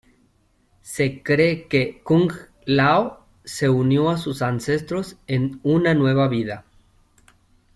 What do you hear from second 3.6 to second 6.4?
unió a sus ancestros en una nueva